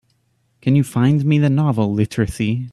[0.61, 2.69] Can you find me the novel, Literacy?